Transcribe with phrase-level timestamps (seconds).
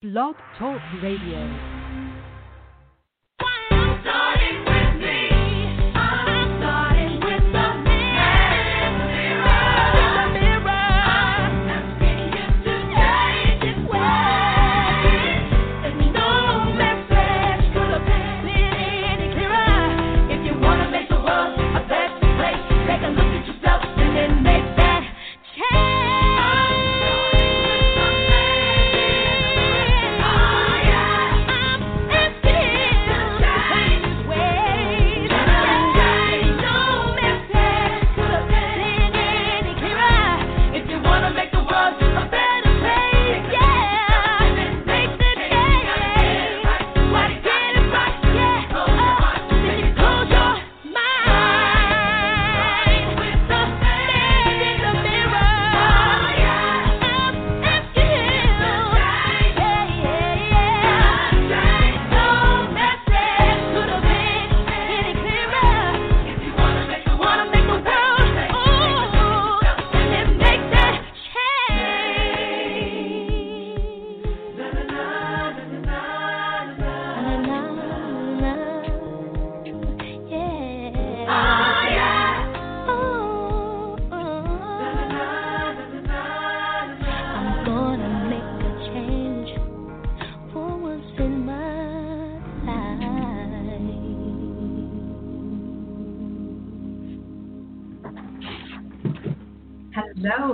[0.00, 1.77] Blog Talk Radio.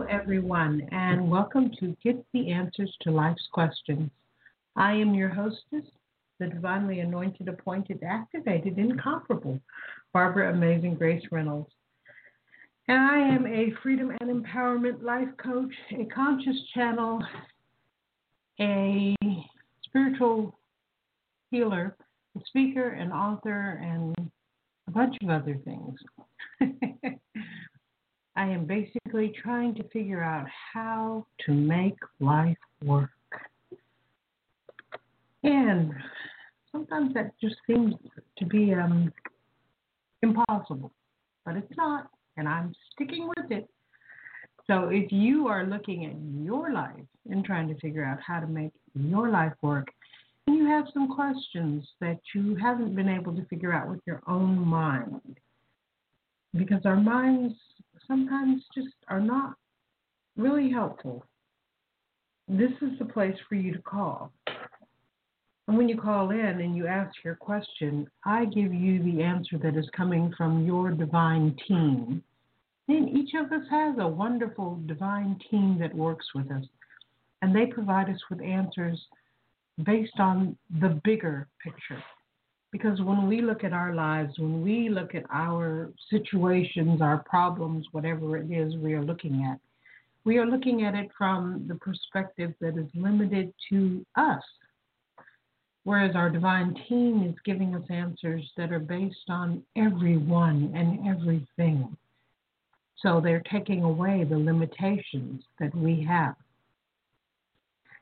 [0.08, 4.10] Everyone, and welcome to Get the Answers to Life's Questions.
[4.74, 5.84] I am your hostess,
[6.40, 9.60] the divinely anointed, appointed, activated, incomparable
[10.14, 11.70] Barbara Amazing Grace Reynolds.
[12.88, 17.22] And I am a freedom and empowerment life coach, a conscious channel,
[18.60, 19.14] a
[19.82, 20.58] spiritual
[21.50, 21.96] healer,
[22.34, 24.30] a speaker, an author, and
[24.88, 26.00] a bunch of other things.
[28.36, 33.10] I am basically trying to figure out how to make life work.
[35.44, 35.92] And
[36.72, 37.94] sometimes that just seems
[38.38, 39.12] to be um,
[40.22, 40.90] impossible,
[41.44, 43.68] but it's not, and I'm sticking with it.
[44.66, 48.46] So if you are looking at your life and trying to figure out how to
[48.46, 49.88] make your life work,
[50.46, 54.22] and you have some questions that you haven't been able to figure out with your
[54.26, 55.38] own mind,
[56.56, 57.54] because our minds
[58.06, 59.54] sometimes just are not
[60.36, 61.24] really helpful,
[62.48, 64.32] this is the place for you to call.
[65.66, 69.56] And when you call in and you ask your question, I give you the answer
[69.58, 72.22] that is coming from your divine team.
[72.88, 76.64] And each of us has a wonderful divine team that works with us.
[77.40, 79.00] And they provide us with answers
[79.84, 82.02] based on the bigger picture.
[82.74, 87.86] Because when we look at our lives, when we look at our situations, our problems,
[87.92, 89.60] whatever it is we are looking at,
[90.24, 94.42] we are looking at it from the perspective that is limited to us.
[95.84, 101.96] Whereas our divine team is giving us answers that are based on everyone and everything.
[102.96, 106.34] So they're taking away the limitations that we have.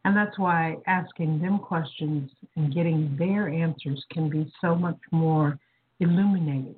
[0.05, 5.59] And that's why asking them questions and getting their answers can be so much more
[6.01, 6.75] illuminating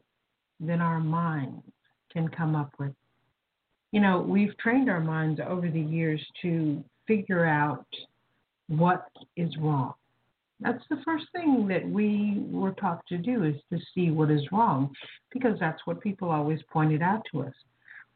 [0.61, 1.63] than our minds
[2.13, 2.93] can come up with.
[3.93, 7.87] You know, we've trained our minds over the years to figure out
[8.69, 9.95] what is wrong.
[10.61, 14.43] That's the first thing that we were taught to do is to see what is
[14.53, 14.95] wrong
[15.33, 17.55] because that's what people always pointed out to us.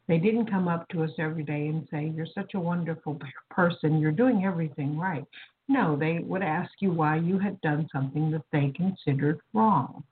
[0.09, 3.21] They didn't come up to us every day and say, You're such a wonderful
[3.51, 5.25] person, you're doing everything right.
[5.69, 10.03] No, they would ask you why you had done something that they considered wrong.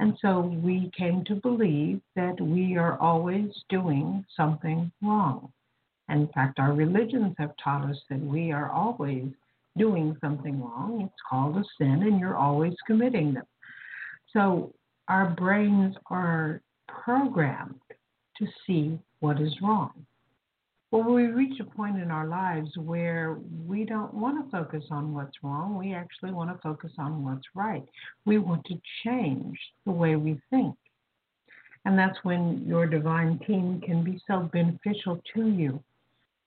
[0.00, 5.52] And so we came to believe that we are always doing something wrong.
[6.08, 9.28] And in fact, our religions have taught us that we are always
[9.78, 11.02] doing something wrong.
[11.02, 13.46] It's called a sin, and you're always committing them.
[14.32, 14.74] So
[15.06, 17.78] our brains are programmed
[18.40, 19.92] to see what is wrong.
[20.90, 25.14] Well, we reach a point in our lives where we don't want to focus on
[25.14, 25.78] what's wrong.
[25.78, 27.86] We actually want to focus on what's right.
[28.24, 29.56] We want to change
[29.86, 30.74] the way we think.
[31.84, 35.80] And that's when your divine team can be so beneficial to you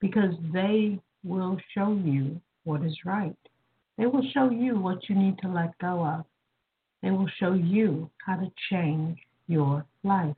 [0.02, 3.36] because they will show you what is right.
[3.98, 6.26] They will show you what you need to let go of.
[7.02, 9.18] They will show you how to change
[9.48, 10.36] your life.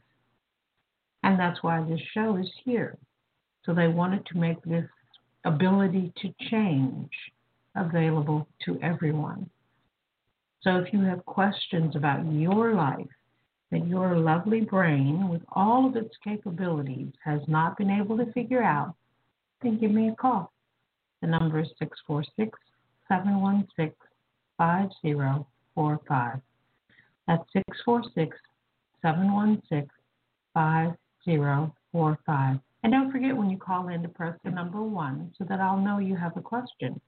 [1.26, 3.00] And that's why this show is here.
[3.66, 4.86] So they wanted to make this
[5.44, 7.10] ability to change
[7.76, 9.50] available to everyone.
[10.62, 13.08] So if you have questions about your life
[13.72, 18.62] that your lovely brain, with all of its capabilities, has not been able to figure
[18.62, 18.94] out,
[19.64, 20.54] then give me a call.
[21.22, 22.56] The number is 646
[23.08, 23.96] 716
[24.60, 26.40] 5045.
[27.28, 28.38] That's 646
[29.02, 29.90] 716
[30.54, 31.00] 5045.
[32.84, 35.80] And don't forget when you call in to press the number one so that I'll
[35.80, 37.02] know you have a question.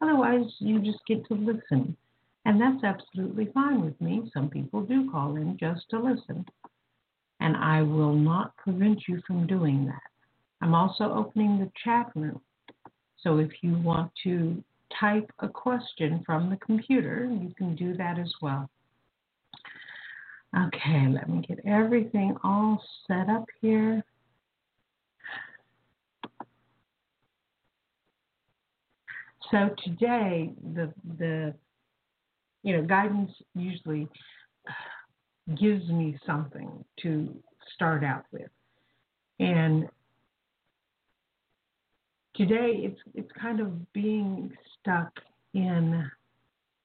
[0.00, 1.96] Otherwise, you just get to listen.
[2.44, 4.28] And that's absolutely fine with me.
[4.34, 6.44] Some people do call in just to listen.
[7.38, 10.02] And I will not prevent you from doing that.
[10.60, 12.40] I'm also opening the chat room.
[13.22, 14.62] So if you want to
[14.98, 18.68] type a question from the computer, you can do that as well.
[20.54, 24.04] Okay, let me get everything all set up here.
[29.50, 31.54] So today, the the
[32.62, 34.08] you know guidance usually
[35.58, 37.34] gives me something to
[37.74, 38.50] start out with,
[39.40, 39.88] and
[42.34, 45.12] today it's it's kind of being stuck
[45.54, 46.10] in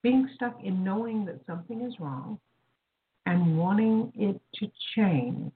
[0.04, 2.40] being stuck in knowing that something is wrong
[3.28, 5.52] and wanting it to change,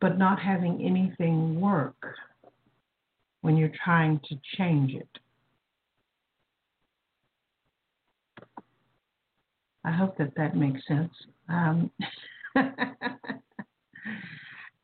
[0.00, 1.96] but not having anything work
[3.40, 5.08] when you're trying to change it.
[9.84, 11.12] I hope that that makes sense.
[11.48, 11.90] Um,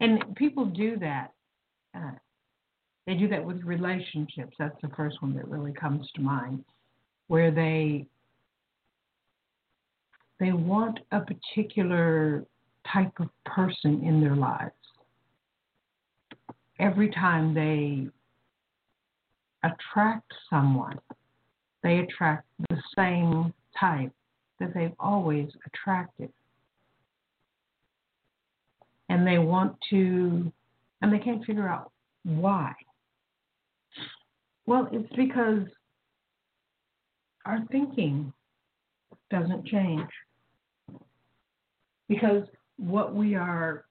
[0.01, 1.35] and people do that.
[1.97, 2.11] Uh,
[3.07, 4.57] they do that with relationships.
[4.59, 6.65] That's the first one that really comes to mind,
[7.29, 8.09] where they
[10.41, 12.45] they want a particular
[12.93, 14.73] type of person in their lives.
[16.79, 18.09] Every time they
[19.65, 20.99] attract someone,
[21.83, 24.13] they attract the same type
[24.61, 26.33] that they've always attracted.
[29.09, 30.53] And they want to,
[31.03, 31.91] and they can't figure out
[32.25, 32.75] why.
[34.67, 35.63] Well, it's because
[37.47, 38.33] our thinking
[39.31, 40.09] doesn't change.
[42.09, 42.45] Because
[42.77, 43.85] what we are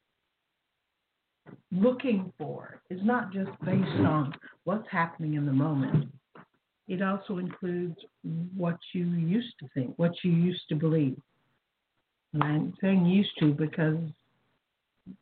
[1.72, 4.34] looking for is not just based on
[4.64, 6.10] what's happening in the moment,
[6.88, 7.98] it also includes
[8.56, 11.18] what you used to think, what you used to believe.
[12.34, 14.00] And I'm saying used to because,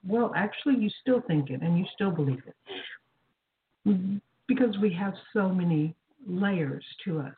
[0.08, 4.22] well, actually, you still think it and you still believe it.
[4.48, 5.96] Because we have so many
[6.28, 7.34] layers to us.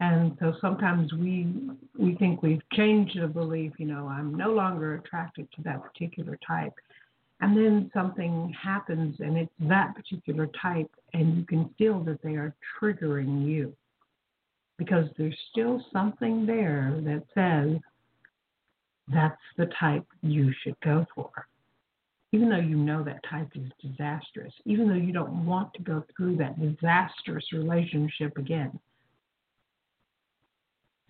[0.00, 1.46] And so sometimes we
[1.96, 6.38] we think we've changed a belief, you know, I'm no longer attracted to that particular
[6.46, 6.74] type.
[7.40, 12.34] And then something happens and it's that particular type and you can feel that they
[12.34, 13.74] are triggering you.
[14.78, 17.78] Because there's still something there that says
[19.12, 21.30] that's the type you should go for.
[22.32, 26.04] Even though you know that type is disastrous even though you don't want to go
[26.16, 28.76] through that disastrous relationship again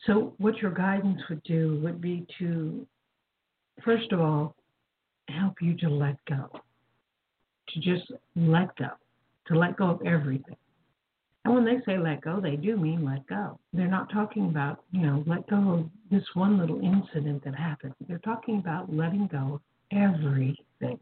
[0.07, 2.87] so what your guidance would do would be to
[3.85, 4.55] first of all
[5.29, 6.49] help you to let go,
[7.69, 8.91] to just let go,
[9.47, 10.57] to let go of everything.
[11.45, 13.59] And when they say let go, they do mean let go.
[13.73, 17.95] They're not talking about, you know, let go of this one little incident that happened.
[18.09, 20.99] They're talking about letting go of everything.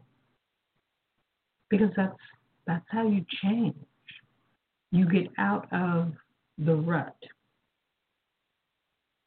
[1.69, 2.17] Because that's
[2.67, 3.75] that's how you change.
[4.91, 6.13] You get out of
[6.57, 7.15] the rut.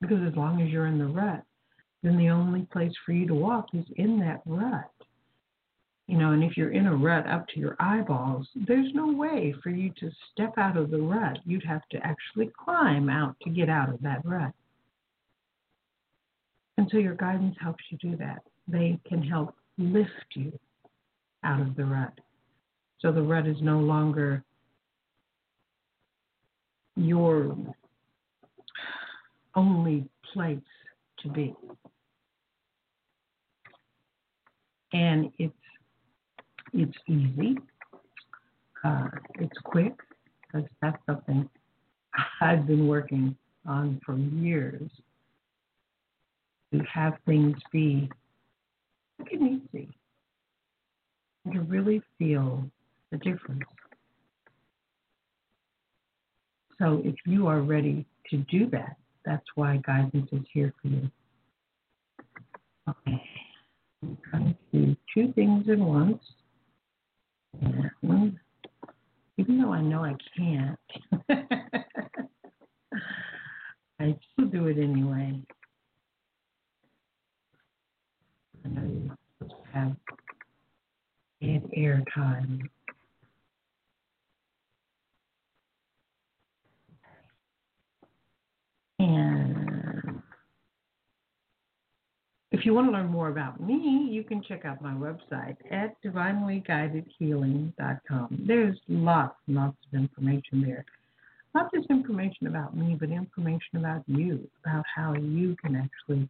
[0.00, 1.42] Because as long as you're in the rut,
[2.02, 4.90] then the only place for you to walk is in that rut.
[6.06, 9.52] You know, and if you're in a rut up to your eyeballs, there's no way
[9.62, 11.38] for you to step out of the rut.
[11.44, 14.52] You'd have to actually climb out to get out of that rut.
[16.78, 18.42] And so your guidance helps you do that.
[18.68, 20.56] They can help lift you
[21.42, 22.12] out of the rut.
[23.00, 24.44] So the rut is no longer
[26.96, 27.56] your
[29.56, 30.58] only place
[31.20, 31.54] to be.
[34.92, 35.54] and it's
[36.72, 37.56] it's easy.
[38.84, 39.08] Uh,
[39.38, 39.94] it's quick
[40.42, 41.48] because that's something
[42.40, 43.36] I've been working
[43.66, 44.90] on for years.
[46.72, 48.10] To have things be
[49.18, 49.88] quick and easy,
[51.44, 52.64] and to really feel
[53.12, 53.62] the difference.
[56.78, 58.96] So if you are ready to do that,
[59.26, 61.10] that's why guidance is here for you.
[62.88, 63.22] Okay.
[64.02, 66.22] I'm trying to do two things at once.
[67.60, 68.38] And
[69.36, 70.78] even though I know I can't,
[74.00, 75.42] I still do it anyway.
[78.64, 79.96] I know to have
[81.76, 82.70] air time.
[88.98, 90.22] And
[92.56, 96.02] if you want to learn more about me, you can check out my website at
[96.02, 98.44] divinelyguidedhealing.com.
[98.46, 100.86] There's lots and lots of information there.
[101.54, 106.26] Not just information about me, but information about you, about how you can actually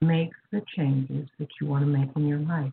[0.00, 2.72] make the changes that you want to make in your life.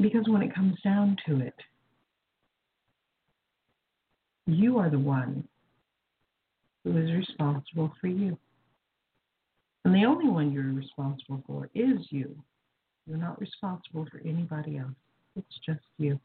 [0.00, 1.54] Because when it comes down to it,
[4.46, 5.46] you are the one
[6.82, 8.36] who is responsible for you.
[9.88, 12.36] And the only one you're responsible for is you.
[13.06, 14.92] You're not responsible for anybody else.
[15.34, 16.20] It's just you.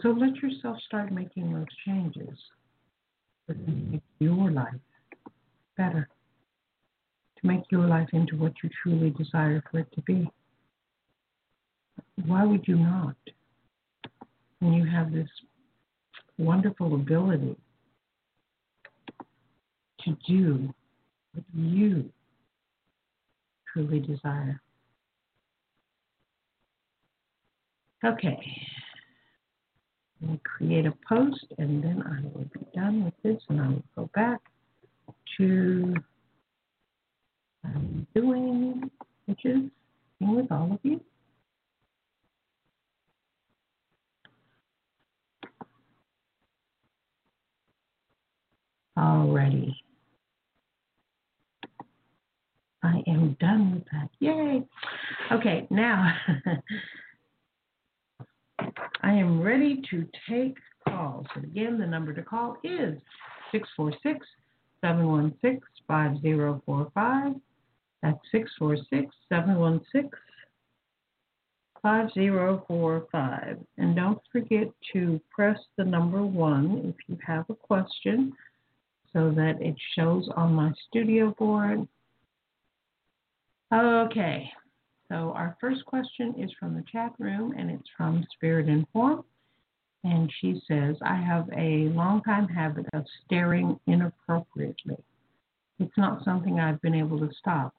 [0.00, 2.38] So let yourself start making those changes
[3.46, 3.54] to
[3.90, 4.72] make your life
[5.76, 6.08] better,
[7.42, 10.26] to make your life into what you truly desire for it to be.
[12.24, 13.16] Why would you not?
[14.60, 15.28] When you have this
[16.38, 17.54] wonderful ability
[20.06, 20.72] to do
[21.36, 22.10] what you
[23.72, 24.60] truly desire.
[28.04, 28.38] Okay.
[30.26, 33.84] I'll create a post and then I will be done with this and I will
[33.94, 34.40] go back
[35.36, 35.94] to
[37.64, 38.90] um, doing,
[39.26, 39.62] which is
[40.20, 41.00] with all of you.
[48.98, 49.75] Alrighty.
[52.82, 54.10] I am done with that.
[54.20, 54.62] Yay.
[55.32, 56.14] Okay, now
[59.02, 60.56] I am ready to take
[60.88, 61.26] calls.
[61.34, 62.98] And again, the number to call is
[63.52, 64.26] 646
[64.80, 67.34] 716 5045.
[68.02, 70.10] That's 646 716
[71.82, 73.58] 5045.
[73.78, 78.32] And don't forget to press the number one if you have a question
[79.12, 81.86] so that it shows on my studio board
[83.74, 84.48] Okay,
[85.08, 89.24] so our first question is from the chat room and it's from Spirit Inform.
[90.04, 94.98] And she says, I have a long time habit of staring inappropriately.
[95.80, 97.74] It's not something I've been able to stop.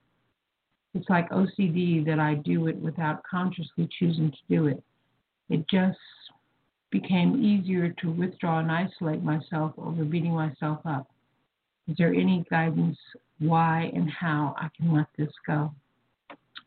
[0.94, 4.84] It's like OCD that I do it without consciously choosing to do it.
[5.50, 5.98] It just
[6.92, 11.10] became easier to withdraw and isolate myself over beating myself up.
[11.88, 12.98] Is there any guidance
[13.40, 15.72] why and how I can let this go?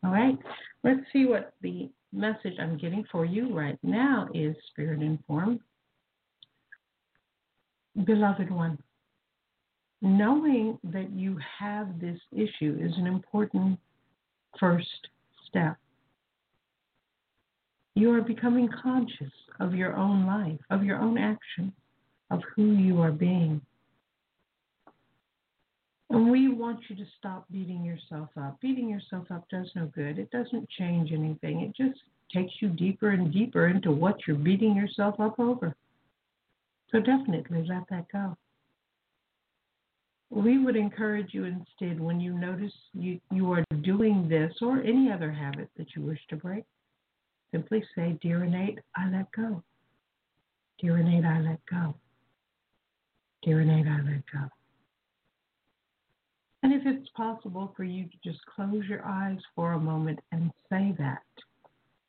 [0.03, 0.37] All right,
[0.83, 5.59] let's see what the message I'm getting for you right now is Spirit Informed.
[8.05, 8.79] Beloved one,
[10.01, 13.77] knowing that you have this issue is an important
[14.59, 14.87] first
[15.47, 15.77] step.
[17.95, 21.73] You are becoming conscious of your own life, of your own actions,
[22.31, 23.61] of who you are being.
[26.11, 28.59] And we want you to stop beating yourself up.
[28.59, 30.19] Beating yourself up does no good.
[30.19, 31.61] It doesn't change anything.
[31.61, 32.01] It just
[32.33, 35.73] takes you deeper and deeper into what you're beating yourself up over.
[36.91, 38.35] So definitely let that go.
[40.29, 45.09] We would encourage you instead when you notice you, you are doing this or any
[45.09, 46.65] other habit that you wish to break,
[47.51, 49.63] simply say, Dear Innate, I let go.
[50.79, 51.95] Dear Innate, I let go.
[53.43, 54.49] Dear Innate, I let go.
[56.63, 60.51] And if it's possible for you to just close your eyes for a moment and
[60.69, 61.23] say that,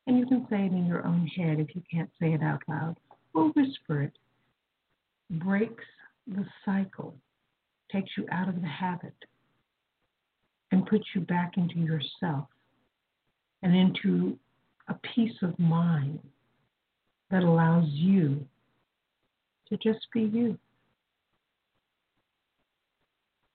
[0.07, 2.61] and you can say it in your own head if you can't say it out
[2.69, 2.97] loud,
[3.35, 4.13] or whisper it,
[5.31, 5.85] breaks
[6.27, 7.15] the cycle,
[7.91, 9.15] takes you out of the habit,
[10.71, 12.47] and puts you back into yourself
[13.63, 14.39] and into
[14.89, 16.19] a peace of mind
[17.31, 18.45] that allows you
[19.69, 20.59] to just be you.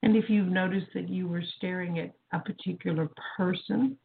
[0.07, 3.97] And if you've noticed that you were staring at a particular person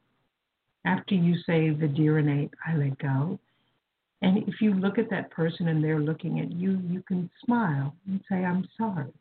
[0.84, 3.38] after you say the dear innate, I let go,
[4.20, 7.94] and if you look at that person and they're looking at you, you can smile
[8.08, 9.12] and say, I'm sorry.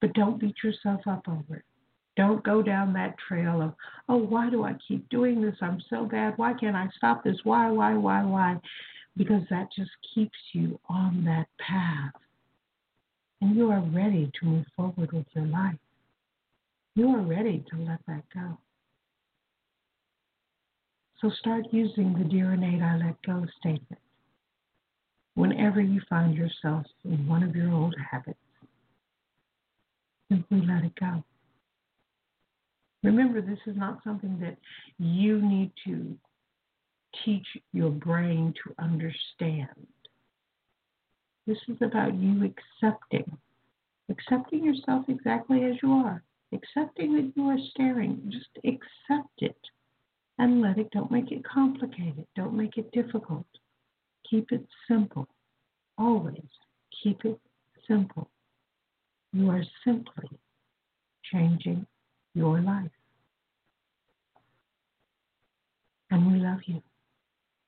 [0.00, 1.64] But don't beat yourself up over it.
[2.16, 3.74] Don't go down that trail of,
[4.08, 5.56] oh, why do I keep doing this?
[5.60, 6.32] I'm so bad.
[6.38, 7.36] Why can't I stop this?
[7.44, 8.56] Why, why, why, why?
[9.18, 12.14] Because that just keeps you on that path
[13.40, 15.78] and you are ready to move forward with your life.
[16.94, 18.58] You are ready to let that go.
[21.20, 24.00] So start using the Dear Innate I Let Go statement.
[25.34, 28.38] whenever you find yourself in one of your old habits,
[30.28, 31.22] simply let it go.
[33.04, 34.56] Remember, this is not something that
[34.98, 36.16] you need to
[37.24, 39.68] teach your brain to understand.
[41.48, 43.38] This is about you accepting,
[44.10, 48.20] accepting yourself exactly as you are, accepting that you are staring.
[48.28, 49.56] Just accept it
[50.38, 50.90] and let it.
[50.90, 52.26] Don't make it complicated.
[52.36, 53.46] Don't make it difficult.
[54.28, 55.26] Keep it simple.
[55.96, 56.44] Always
[57.02, 57.40] keep it
[57.86, 58.28] simple.
[59.32, 60.28] You are simply
[61.32, 61.86] changing
[62.34, 62.90] your life.
[66.10, 66.82] And we love you.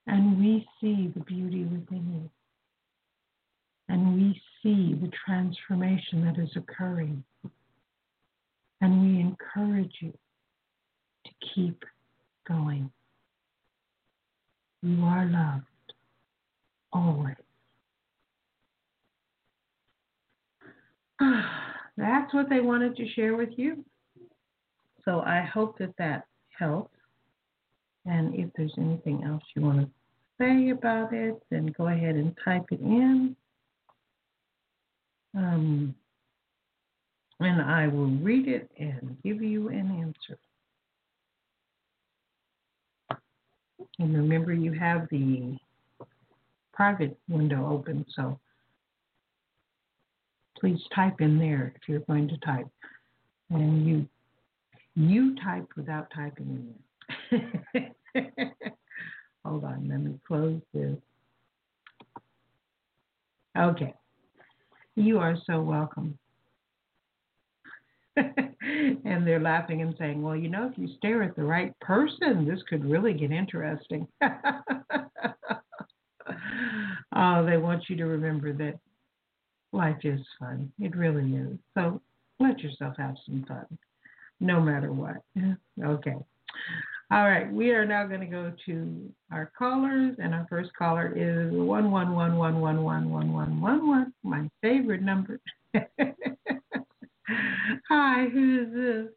[0.06, 2.30] And we see the beauty within you.
[3.90, 7.25] And we see the transformation that is occurring.
[8.80, 10.12] And we encourage you
[11.25, 11.85] to keep
[12.47, 12.88] going.
[14.82, 15.64] You are loved
[16.92, 17.35] always.
[21.97, 23.85] That's what they wanted to share with you.
[25.04, 26.94] So I hope that that helps.
[28.06, 29.88] And if there's anything else you want to
[30.38, 33.35] say about it, then go ahead and type it in.
[35.37, 35.94] Um,
[37.40, 39.90] and I will read it and give you an
[40.28, 40.38] answer.
[43.99, 45.56] And remember, you have the
[46.72, 48.38] private window open, so
[50.58, 52.68] please type in there if you're going to type.
[53.50, 54.08] And you
[54.96, 56.75] you type without typing
[57.32, 58.25] in there.
[59.44, 60.96] Hold on, let me close this.
[63.58, 63.94] Okay.
[65.00, 66.19] You are so welcome.
[68.16, 72.47] and they're laughing and saying, Well, you know, if you stare at the right person,
[72.47, 74.07] this could really get interesting.
[74.23, 74.26] oh,
[77.47, 78.78] they want you to remember that
[79.73, 80.71] life is fun.
[80.78, 81.57] It really is.
[81.73, 82.02] So
[82.38, 83.78] let yourself have some fun,
[84.39, 85.17] no matter what.
[85.82, 86.17] Okay.
[87.12, 91.12] All right, we are now going to go to our callers, and our first caller
[91.16, 94.12] is one one one one one one one one one one.
[94.23, 95.40] My favorite number.
[97.88, 99.12] Hi, who is this?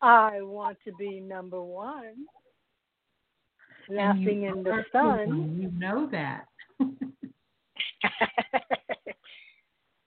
[0.00, 2.26] I want to be number one.
[3.88, 5.58] Laughing in the sun.
[5.60, 6.44] You know that.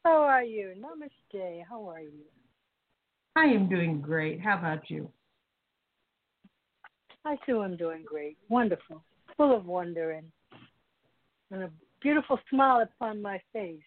[0.06, 0.76] How are you?
[0.78, 1.64] Namaste.
[1.70, 2.24] How are you?
[3.36, 4.40] I am doing great.
[4.40, 5.12] How about you?
[7.26, 8.38] I too am doing great.
[8.50, 9.02] Wonderful.
[9.38, 10.28] Full of wonder and,
[11.52, 11.70] and a
[12.02, 13.80] beautiful smile upon my face.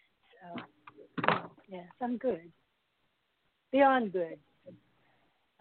[1.68, 2.50] yes, I'm good.
[3.72, 4.38] Beyond good.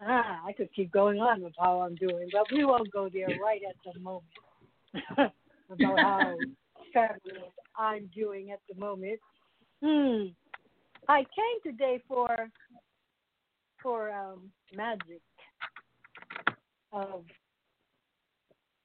[0.00, 3.28] Ah, I could keep going on with how I'm doing, but we won't go there
[3.42, 4.24] right at the moment.
[5.70, 6.36] About how
[6.92, 9.18] fabulous I'm doing at the moment.
[9.82, 10.28] Hmm.
[11.08, 12.50] I came today for
[13.82, 15.22] for um, magic
[16.92, 17.24] of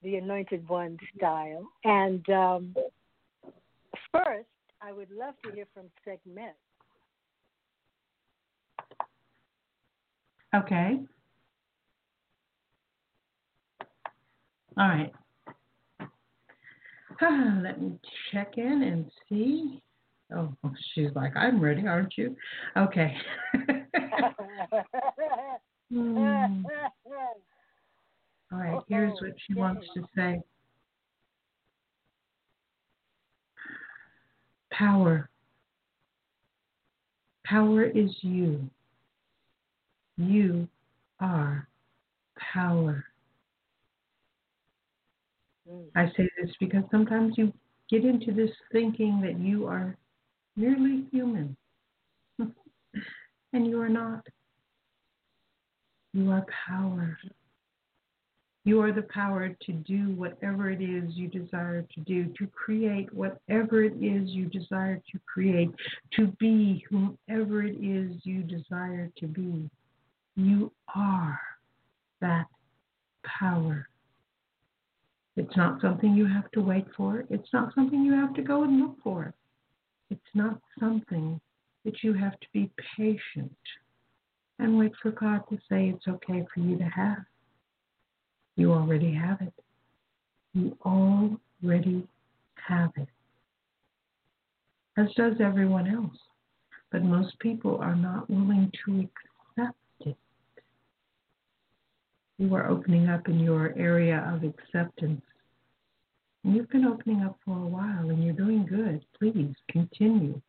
[0.02, 2.74] the Anointed One style, and um,
[4.10, 4.48] first
[4.80, 6.56] I would love to hear from Sekhmet.
[10.54, 11.00] Okay.
[14.76, 15.12] All right.
[17.62, 17.92] Let me
[18.32, 19.80] check in and see.
[20.34, 20.52] Oh,
[20.94, 22.34] she's like, I'm ready, aren't you?
[22.76, 23.14] Okay.
[25.92, 26.64] mm.
[28.52, 30.42] All right, here's what she wants to say
[34.72, 35.28] Power.
[37.44, 38.68] Power is you.
[40.16, 40.66] You
[41.20, 41.68] are
[42.52, 43.04] power.
[45.70, 45.84] Mm.
[45.94, 47.52] I say this because sometimes you
[47.90, 49.96] get into this thinking that you are
[50.56, 51.56] merely human,
[52.38, 54.26] and you are not.
[56.14, 57.18] You are power.
[58.64, 63.12] You are the power to do whatever it is you desire to do, to create
[63.12, 65.70] whatever it is you desire to create,
[66.16, 69.68] to be whomever it is you desire to be.
[70.36, 71.40] You are
[72.20, 72.46] that
[73.24, 73.88] power.
[75.36, 77.24] It's not something you have to wait for.
[77.30, 79.34] It's not something you have to go and look for.
[80.10, 81.40] It's not something
[81.84, 83.56] that you have to be patient
[84.58, 87.24] and wait for God to say it's okay for you to have.
[88.56, 89.54] You already have it.
[90.54, 92.06] You already
[92.68, 93.08] have it.
[94.96, 96.16] As does everyone else.
[96.90, 99.08] But most people are not willing to
[99.56, 100.16] accept it.
[102.38, 105.22] You are opening up in your area of acceptance
[106.44, 109.04] And you've been opening up for a while and you're doing good.
[109.18, 110.40] Please continue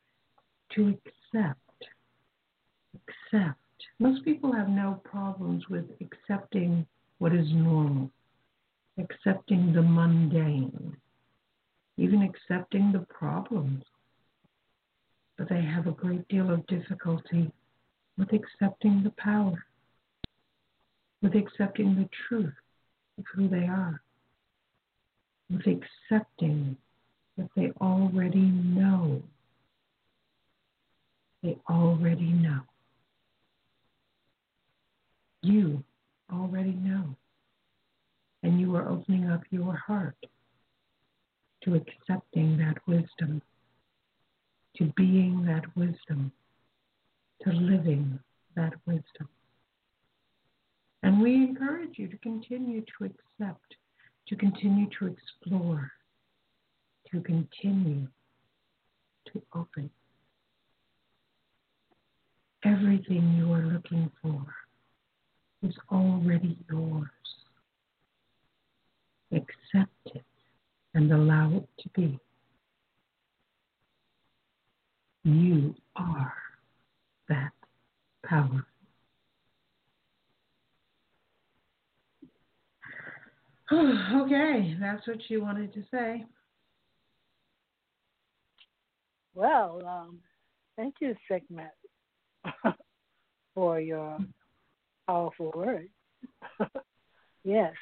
[0.75, 1.59] to accept.
[2.95, 3.59] Accept.
[3.99, 6.85] Most people have no problems with accepting
[7.23, 8.12] what is normal,
[8.97, 10.93] accepting the mundane,
[11.95, 13.86] even accepting the problems.
[15.38, 17.49] But they have a great deal of difficulty
[18.17, 19.65] with accepting the power,
[21.21, 22.53] with accepting the truth
[23.17, 24.01] of who they are
[25.49, 26.75] with accepting
[27.38, 29.23] that they already know.
[31.41, 32.63] They already know.
[35.41, 35.86] You
[36.31, 37.15] already know.
[38.43, 40.17] And you are opening up your heart
[41.63, 43.41] to accepting that wisdom,
[44.77, 46.31] to being that wisdom,
[47.43, 48.19] to living
[48.55, 49.29] that wisdom.
[51.03, 53.75] And we encourage you to continue to accept
[54.27, 55.91] to continue to explore,
[57.12, 58.07] to continue
[59.31, 59.89] to open.
[62.65, 64.45] Everything you are looking for
[65.63, 67.08] is already yours.
[69.32, 70.23] Accept it
[70.93, 72.19] and allow it to be.
[75.23, 76.34] You are
[77.30, 77.52] that
[78.26, 78.65] power.
[83.71, 86.26] okay, that's what you wanted to say.
[89.34, 90.19] Well, um,
[90.76, 91.71] thank you, Sekhmet,
[93.56, 94.19] for your
[95.07, 95.89] powerful word.
[97.43, 97.73] yes,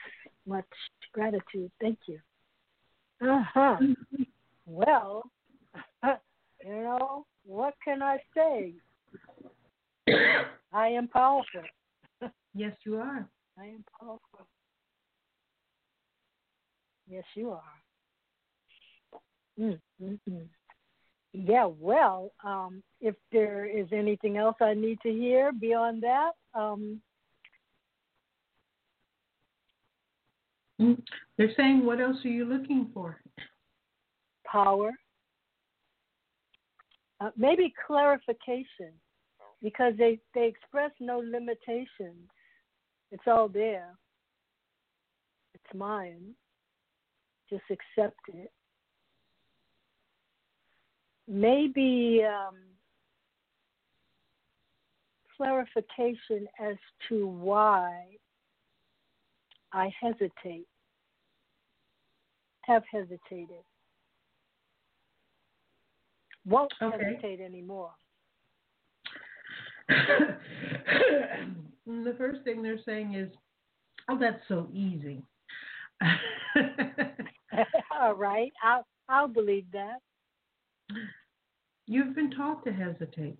[0.45, 0.65] much
[1.13, 1.71] gratitude.
[1.79, 2.19] Thank you.
[3.21, 3.77] Uh huh.
[4.67, 5.23] Well,
[6.03, 8.73] you know, what can I say?
[10.71, 11.63] I am powerful.
[12.53, 13.27] yes, you are.
[13.59, 14.47] I am powerful.
[17.09, 17.61] Yes, you are.
[19.59, 20.37] Mm-hmm.
[21.33, 27.01] Yeah, well, um, if there is anything else I need to hear beyond that, um,
[31.37, 33.21] they're saying, what else are you looking for?
[34.45, 34.91] Power.
[37.19, 38.91] Uh, maybe clarification,
[39.61, 42.29] because they, they express no limitations.
[43.11, 43.89] It's all there.
[45.53, 46.33] It's mine.
[47.49, 48.51] Just accept it.
[51.27, 52.55] Maybe um,
[55.37, 56.75] clarification as
[57.09, 58.05] to why
[59.73, 60.67] I hesitate,
[62.63, 63.63] have hesitated,
[66.45, 66.97] won't okay.
[67.03, 67.91] hesitate anymore.
[71.85, 73.29] the first thing they're saying is,
[74.09, 75.21] oh, that's so easy.
[77.99, 78.53] All right.
[78.63, 79.97] I'll I'll believe that.
[81.87, 83.37] You've been taught to hesitate.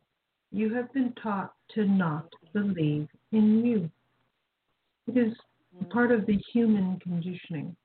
[0.51, 3.89] You have been taught to not believe in you.
[5.07, 5.33] It is
[5.75, 5.89] mm-hmm.
[5.89, 7.75] part of the human conditioning.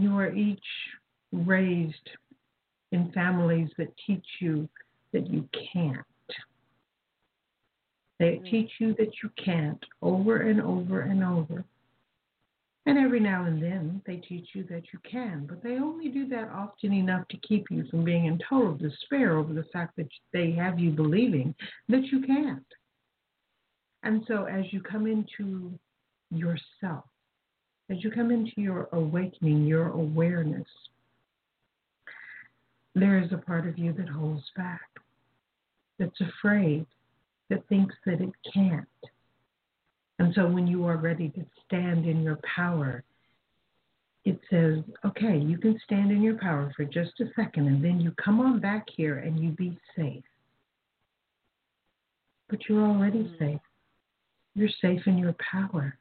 [0.00, 0.58] You are each
[1.32, 2.10] raised
[2.92, 4.68] in families that teach you
[5.12, 6.04] that you can't.
[8.18, 8.44] They mm-hmm.
[8.44, 11.64] teach you that you can't over and over and over.
[12.86, 16.28] And every now and then they teach you that you can, but they only do
[16.28, 20.08] that often enough to keep you from being in total despair over the fact that
[20.32, 21.54] they have you believing
[21.88, 22.66] that you can't.
[24.02, 25.72] And so as you come into
[26.30, 27.04] yourself,
[27.90, 30.66] as you come into your awakening, your awareness,
[32.94, 34.88] there is a part of you that holds back,
[35.98, 36.86] that's afraid,
[37.50, 38.88] that thinks that it can't.
[40.18, 43.02] And so when you are ready to stand in your power,
[44.24, 48.00] it says, okay, you can stand in your power for just a second, and then
[48.00, 50.24] you come on back here and you be safe.
[52.48, 53.38] But you're already mm.
[53.38, 53.60] safe.
[54.54, 55.98] You're safe in your power.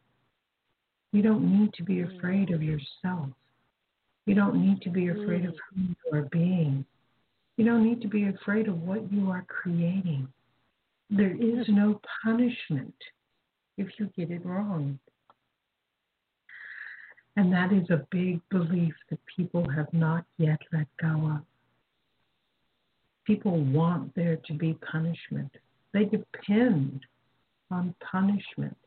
[1.13, 2.17] You don't need to be mm.
[2.17, 3.29] afraid of yourself.
[4.25, 5.57] You don't need to be afraid of mm.
[5.75, 6.83] who you are being.
[7.55, 10.27] You don't need to be afraid of what you are creating.
[11.11, 12.95] There is no punishment
[13.77, 14.97] if you get it wrong.
[17.35, 21.41] And that is a big belief that people have not yet let go of.
[23.25, 25.51] People want there to be punishment.
[25.93, 27.01] They depend
[27.69, 28.77] on punishment.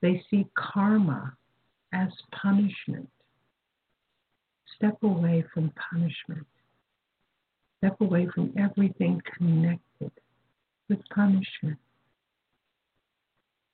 [0.00, 1.36] They see karma
[1.96, 3.08] as punishment.
[4.76, 6.46] Step away from punishment.
[7.78, 10.10] Step away from everything connected
[10.88, 11.78] with punishment.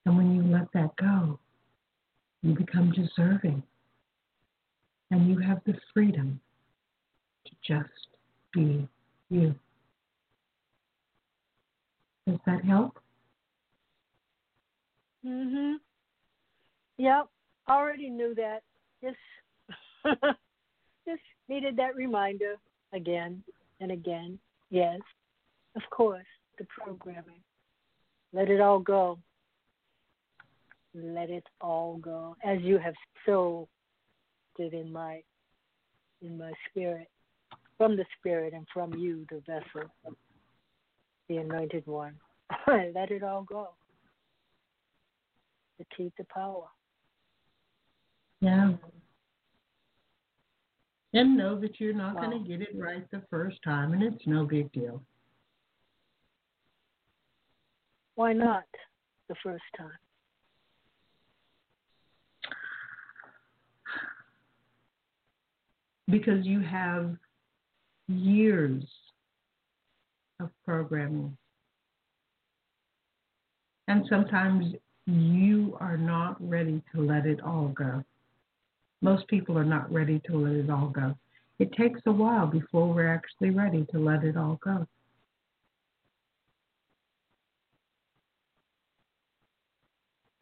[0.06, 1.38] And when you let that go,
[2.42, 3.62] you become deserving.
[5.12, 6.40] and you have the freedom
[7.44, 8.08] to just
[8.54, 8.88] be
[9.28, 9.54] you.
[12.26, 12.98] Does that help?
[15.22, 15.80] Mhm.
[16.96, 17.28] Yep.
[17.68, 18.62] Already knew that.
[19.02, 19.16] Just
[21.06, 22.56] just needed that reminder
[22.92, 23.42] again
[23.80, 24.38] and again.
[24.70, 25.00] Yes.
[25.76, 26.26] Of course.
[26.58, 27.40] The programming.
[28.32, 29.18] Let it all go.
[30.94, 32.36] Let it all go.
[32.44, 32.94] As you have
[33.24, 33.68] so
[34.56, 35.22] did in my
[36.20, 37.08] in my spirit.
[37.78, 39.90] From the spirit and from you, the vessel,
[41.28, 42.14] the anointed one.
[42.66, 43.70] Let it all go.
[45.78, 46.66] To keep the power.
[48.42, 48.72] Yeah.
[51.14, 52.22] And know that you're not Wow.
[52.22, 55.00] going to get it right the first time, and it's no big deal.
[58.16, 58.64] Why not
[59.28, 59.92] the first time?
[66.08, 67.16] Because you have
[68.08, 68.82] years
[70.40, 71.36] of programming.
[73.86, 74.74] And sometimes
[75.06, 78.04] you are not ready to let it all go.
[79.02, 81.14] Most people are not ready to let it all go.
[81.58, 84.86] It takes a while before we're actually ready to let it all go.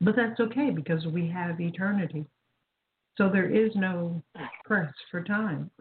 [0.00, 2.26] But that's okay because we have eternity.
[3.18, 4.22] So there is no
[4.64, 5.70] press for time.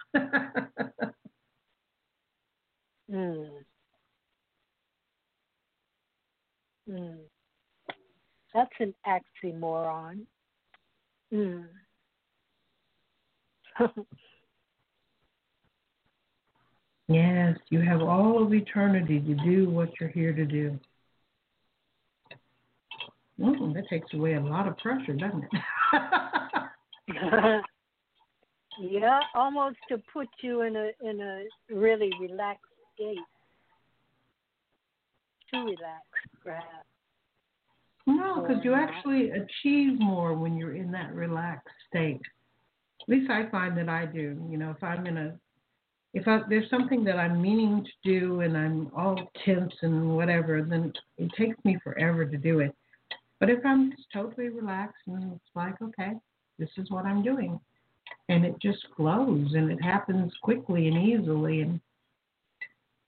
[3.12, 3.50] Mm.
[6.88, 7.18] Mm.
[8.54, 10.26] That's an oxymoron.
[11.34, 11.66] Mm.
[17.08, 20.80] yes, you have all of eternity to do what you're here to do.
[23.40, 25.50] Mm, that takes away a lot of pressure, doesn't it?
[28.82, 33.18] yeah, almost to put you in a in a really relaxed state.
[35.54, 36.66] Too relaxed, perhaps.
[38.06, 42.22] no, because you actually achieve more when you're in that relaxed state.
[43.10, 44.40] At least I find that I do.
[44.52, 45.34] You know, if I'm in a
[46.14, 50.62] if I, there's something that I'm meaning to do and I'm all tense and whatever,
[50.62, 52.76] then it takes me forever to do it.
[53.40, 56.14] But if I'm just totally relaxed and it's like, okay,
[56.60, 57.60] this is what I'm doing,
[58.28, 61.80] and it just flows and it happens quickly and easily, and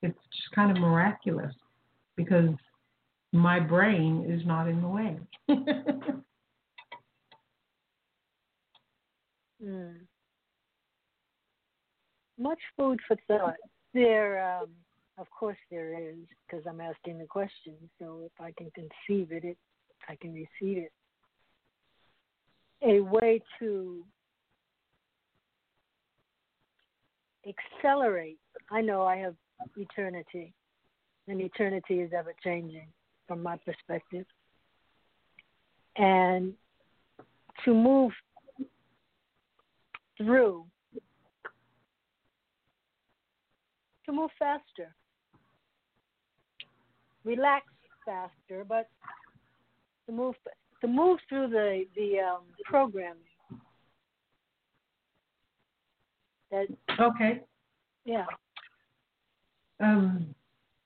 [0.02, 1.54] it's just kind of miraculous
[2.16, 2.50] because
[3.32, 5.16] my brain is not in the way.
[9.64, 9.94] Mm.
[12.38, 13.56] Much food for thought.
[13.94, 14.68] There, um,
[15.18, 17.74] of course, there is, because I'm asking the question.
[17.98, 19.58] So if I can conceive it, it,
[20.08, 20.92] I can receive it.
[22.82, 24.04] A way to
[27.46, 28.38] accelerate.
[28.70, 29.36] I know I have
[29.76, 30.52] eternity,
[31.28, 32.88] and eternity is ever changing
[33.28, 34.26] from my perspective.
[35.96, 36.54] And
[37.64, 38.12] to move
[40.24, 40.64] through
[44.06, 44.94] to move faster.
[47.24, 47.66] Relax
[48.04, 48.88] faster, but
[50.06, 50.34] to move
[50.80, 53.18] to move through the the um, programming.
[56.50, 56.66] That
[57.00, 57.40] okay.
[58.04, 58.26] yeah.
[59.80, 60.34] Um.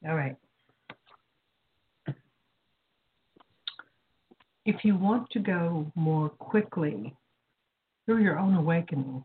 [0.07, 0.37] All right.
[4.65, 7.15] If you want to go more quickly
[8.07, 9.25] through your own awakening,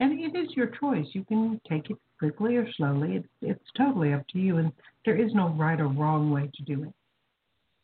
[0.00, 3.16] and it is your choice, you can take it quickly or slowly.
[3.16, 4.72] It's it's totally up to you, and
[5.04, 6.92] there is no right or wrong way to do it.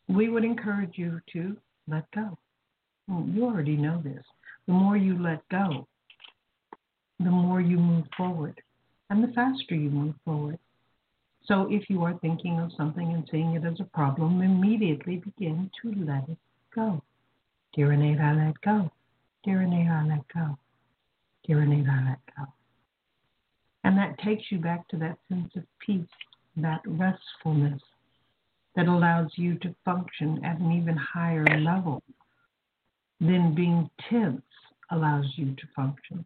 [0.07, 2.37] We would encourage you to let go.
[3.07, 4.23] You already know this.
[4.67, 5.87] The more you let go,
[7.19, 8.61] the more you move forward,
[9.09, 10.59] and the faster you move forward.
[11.45, 15.69] So if you are thinking of something and seeing it as a problem, immediately begin
[15.81, 16.37] to let it
[16.73, 17.01] go.
[17.75, 18.91] Dear Innate, I let go.
[19.45, 20.57] Dear I let go.
[21.45, 22.45] Dear I let go.
[23.83, 26.01] And that takes you back to that sense of peace,
[26.57, 27.79] that restfulness
[28.75, 32.01] that allows you to function at an even higher level
[33.21, 34.41] than being tense
[34.89, 36.25] allows you to function.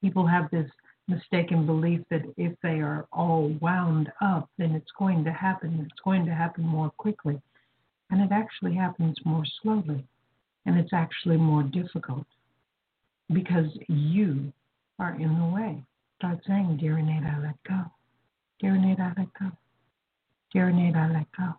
[0.00, 0.68] People have this
[1.06, 5.86] mistaken belief that if they are all wound up, then it's going to happen.
[5.88, 7.40] It's going to happen more quickly.
[8.10, 10.04] And it actually happens more slowly.
[10.66, 12.26] And it's actually more difficult
[13.32, 14.52] because you
[14.98, 15.82] are in the way.
[16.18, 17.80] Start saying, Dear Innate, I let go.
[18.60, 19.50] Dear Innate, I let go.
[20.52, 21.54] Dear Innate, I let go.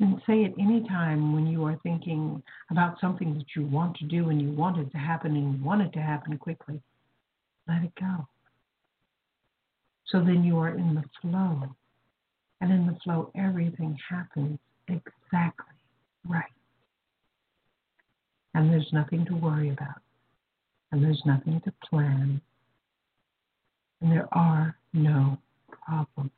[0.00, 4.04] And say it any time when you are thinking about something that you want to
[4.06, 6.80] do and you want it to happen and you want it to happen quickly.
[7.68, 8.26] Let it go.
[10.06, 11.74] So then you are in the flow.
[12.62, 15.74] And in the flow, everything happens exactly
[16.28, 16.44] right.
[18.54, 20.00] And there's nothing to worry about.
[20.92, 22.40] And there's nothing to plan.
[24.00, 25.38] And there are no
[25.70, 26.30] problems.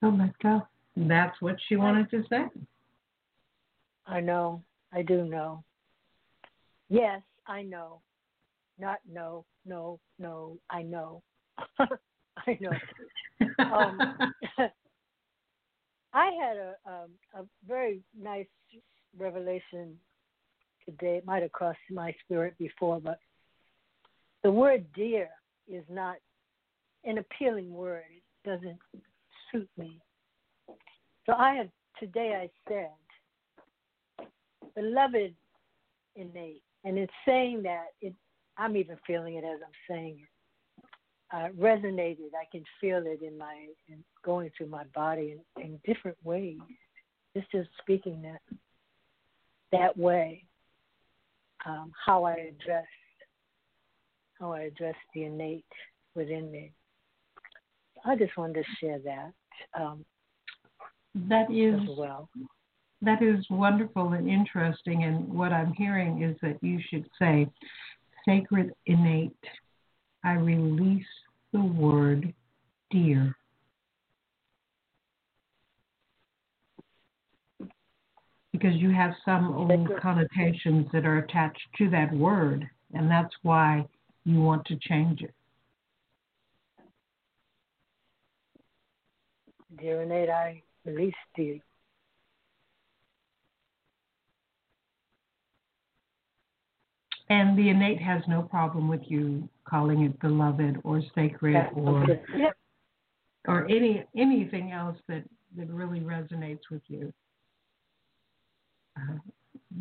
[0.00, 0.66] So let go.
[0.96, 2.44] That's what she wanted to say.
[4.06, 4.62] I know.
[4.92, 5.62] I do know.
[6.88, 8.00] Yes, I know.
[8.78, 10.58] Not no, no, no.
[10.70, 11.22] I know.
[11.78, 12.72] I know.
[13.58, 13.98] Um,
[16.12, 18.46] I had a um, a very nice
[19.18, 19.98] revelation
[20.84, 21.16] today.
[21.16, 23.18] It might have crossed my spirit before, but
[24.42, 25.28] the word dear
[25.68, 26.16] is not
[27.04, 28.04] an appealing word.
[28.10, 28.78] It doesn't
[29.50, 29.98] suit me.
[31.26, 31.68] So I have
[31.98, 34.26] today I said,
[34.74, 35.34] beloved
[36.16, 38.14] innate, and it's saying that it.
[38.58, 40.28] I'm even feeling it as I'm saying it.
[41.32, 42.34] Uh, resonated.
[42.34, 46.58] I can feel it in my in going through my body in, in different ways.
[47.36, 48.40] Just just speaking that
[49.72, 50.44] that way.
[51.66, 52.86] Um, how I address
[54.38, 55.64] how I address the innate
[56.14, 56.72] within me.
[58.04, 59.32] I just wanted to share that.
[59.78, 60.04] Um,
[61.28, 62.28] that is as well.
[63.02, 65.04] That is wonderful and interesting.
[65.04, 67.48] And what I'm hearing is that you should say,
[68.24, 69.32] sacred innate.
[70.24, 71.04] I release
[71.52, 72.32] the word
[72.90, 73.36] dear.
[78.60, 83.86] Because you have some old connotations that are attached to that word, and that's why
[84.24, 85.34] you want to change it.
[89.78, 91.58] Dear innate, I release dear.
[97.30, 102.04] And the innate has no problem with you calling it beloved or sacred or
[102.36, 102.56] yep.
[103.46, 105.22] or any anything else that
[105.56, 107.12] that really resonates with you.
[108.96, 109.18] Uh,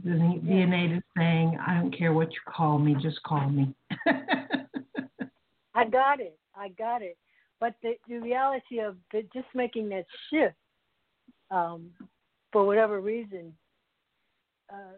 [0.04, 0.96] the, Yeah.
[0.98, 3.74] is saying, "I don't care what you call me, just call me."
[5.76, 6.38] I got it.
[6.56, 7.18] I got it.
[7.60, 10.56] But the, the reality of the, just making that shift,
[11.52, 11.92] um,
[12.52, 13.56] for whatever reason,
[14.72, 14.98] uh,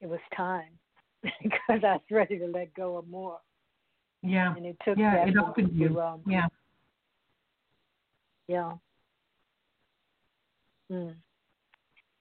[0.00, 0.78] it was time
[1.42, 3.38] because I was ready to let go of more,
[4.22, 6.00] yeah, and it took yeah, that it opened to, you.
[6.00, 6.46] um, Yeah,
[8.48, 8.72] Yeah.
[10.90, 11.16] Mm.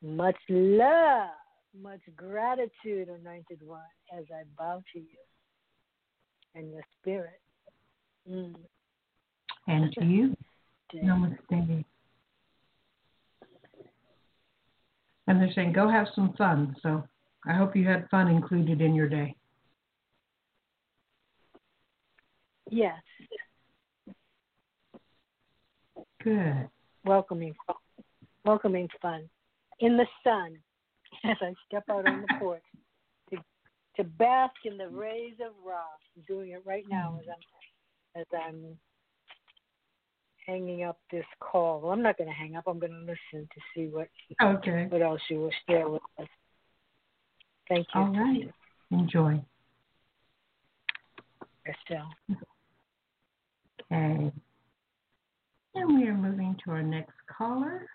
[0.02, 1.30] Much love,
[1.80, 3.82] much gratitude, Anointed One,
[4.18, 5.06] as I bow to you
[6.56, 7.40] and your spirit.
[8.30, 8.56] Mm.
[9.68, 10.36] and to you,
[10.96, 11.86] namaste.
[15.28, 17.08] And they're saying, "Go have some fun." So
[17.46, 19.36] I hope you had fun included in your day.
[22.72, 23.02] Yes,
[26.24, 26.70] Good.
[27.04, 27.54] welcoming,
[28.46, 29.28] welcoming fun
[29.80, 30.58] in the sun
[31.24, 32.64] as I step out on the porch
[33.32, 33.38] to
[33.98, 35.82] to bask in the rays of Ra.
[36.16, 38.78] I'm doing it right now as I'm as I'm
[40.46, 41.82] hanging up this call.
[41.82, 42.66] Well, I'm not going to hang up.
[42.68, 44.08] I'm going to listen to see what
[44.42, 44.88] Okay.
[44.90, 46.28] what else you will share with us.
[47.68, 48.02] Thank you.
[48.02, 48.52] All right.
[48.92, 49.44] Enjoy.
[51.68, 52.14] Estelle.
[53.92, 54.32] Okay.
[55.76, 57.88] And we are moving to our next caller.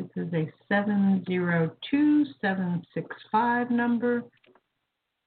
[0.00, 4.24] This is a 702765 number.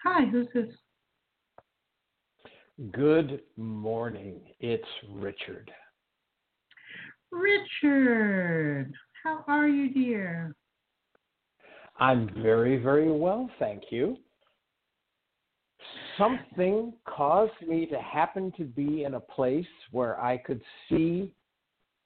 [0.04, 0.74] Hi, who's this?
[2.92, 4.40] Good morning.
[4.60, 5.70] It's Richard.
[7.32, 8.92] Richard.
[9.24, 10.56] How are you, dear?
[12.00, 14.18] I'm very, very well, thank you.
[16.18, 21.32] Something caused me to happen to be in a place where I could see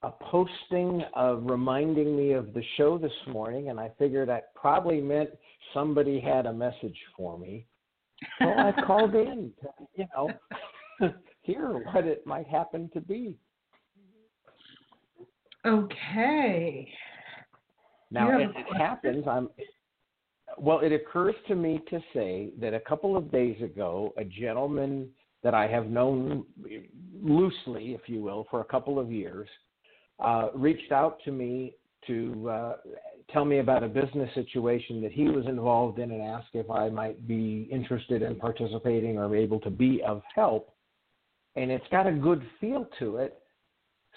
[0.04, 5.02] a posting of reminding me of the show this morning, and I figured that probably
[5.02, 5.30] meant
[5.74, 7.66] somebody had a message for me.
[8.40, 11.10] So I called in to, you know,
[11.42, 13.36] hear what it might happen to be.
[15.66, 16.88] Okay.
[18.12, 19.50] Now, as it happens, I'm
[20.58, 20.80] well.
[20.80, 25.10] It occurs to me to say that a couple of days ago, a gentleman
[25.44, 26.46] that I have known
[27.22, 29.50] loosely, if you will, for a couple of years,
[30.20, 31.76] uh, reached out to me
[32.08, 32.76] to uh,
[33.32, 36.90] tell me about a business situation that he was involved in and asked if I
[36.90, 40.74] might be interested in participating or able to be of help.
[41.56, 43.42] And it's got a good feel to it.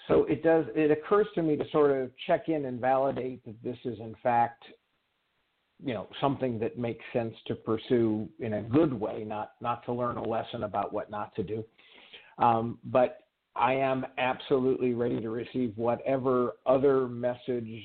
[0.07, 0.65] so it does.
[0.75, 4.15] It occurs to me to sort of check in and validate that this is in
[4.23, 4.63] fact,
[5.83, 9.93] you know, something that makes sense to pursue in a good way, not not to
[9.93, 11.63] learn a lesson about what not to do.
[12.37, 13.17] Um, but
[13.55, 17.83] I am absolutely ready to receive whatever other message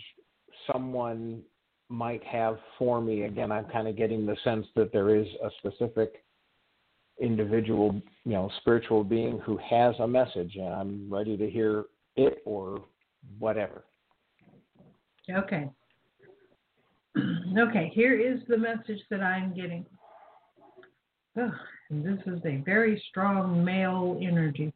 [0.70, 1.42] someone
[1.88, 3.22] might have for me.
[3.22, 6.24] Again, I'm kind of getting the sense that there is a specific
[7.20, 11.84] individual, you know, spiritual being who has a message, and I'm ready to hear
[12.16, 12.82] it or
[13.38, 13.84] whatever.
[15.30, 15.70] Okay.
[17.58, 19.86] Okay, here is the message that I'm getting.
[21.34, 24.74] This is a very strong male energy.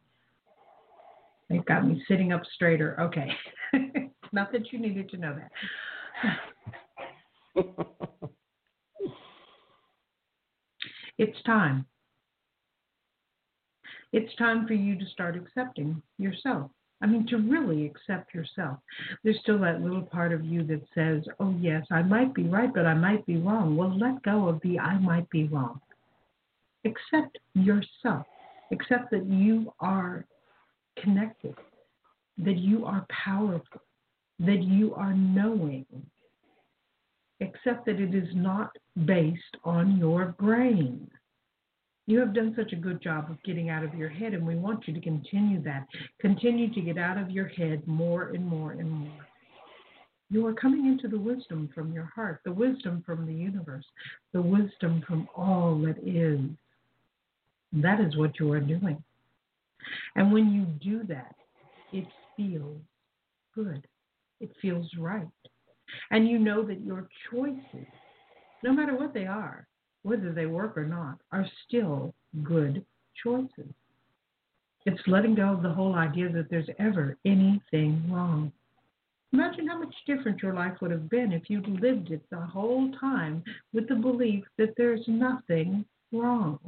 [1.50, 2.98] They've got me sitting up straighter.
[3.00, 3.28] Okay.
[4.32, 5.50] Not that you needed to know that.
[11.18, 11.84] it's time.
[14.12, 16.70] It's time for you to start accepting yourself.
[17.02, 18.78] I mean, to really accept yourself.
[19.24, 22.72] There's still that little part of you that says, oh, yes, I might be right,
[22.72, 23.76] but I might be wrong.
[23.76, 25.80] Well, let go of the I might be wrong.
[26.84, 28.26] Accept yourself.
[28.70, 30.26] Accept that you are
[31.02, 31.54] connected,
[32.38, 33.82] that you are powerful,
[34.38, 35.86] that you are knowing.
[37.40, 38.70] except that it is not
[39.06, 41.10] based on your brain.
[42.06, 44.56] You have done such a good job of getting out of your head, and we
[44.56, 45.86] want you to continue that.
[46.20, 49.26] Continue to get out of your head more and more and more.
[50.28, 53.84] You are coming into the wisdom from your heart, the wisdom from the universe,
[54.32, 56.40] the wisdom from all that is.
[57.72, 59.02] That is what you are doing.
[60.16, 61.34] And when you do that,
[61.92, 62.80] it feels
[63.54, 63.86] good.
[64.40, 65.26] It feels right.
[66.10, 67.86] And you know that your choices,
[68.62, 69.66] no matter what they are,
[70.02, 72.84] whether they work or not, are still good
[73.22, 73.74] choices.
[74.86, 78.52] It's letting go of the whole idea that there's ever anything wrong.
[79.32, 82.90] Imagine how much different your life would have been if you'd lived it the whole
[82.98, 86.58] time with the belief that there's nothing wrong.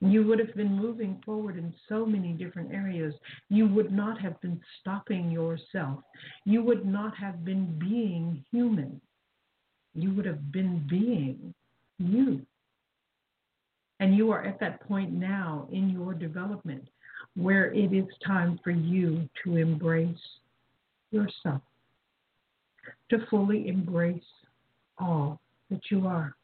[0.00, 3.14] You would have been moving forward in so many different areas.
[3.50, 6.00] You would not have been stopping yourself.
[6.44, 9.00] You would not have been being human.
[9.94, 11.54] You would have been being
[11.98, 12.40] you.
[13.98, 16.88] And you are at that point now in your development
[17.36, 20.16] where it is time for you to embrace
[21.10, 21.60] yourself,
[23.10, 24.22] to fully embrace
[24.98, 25.40] all
[25.70, 26.34] that you are.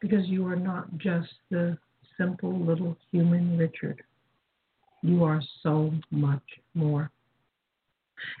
[0.00, 1.76] Because you are not just the
[2.16, 4.02] simple little human Richard.
[5.02, 6.42] You are so much
[6.74, 7.10] more.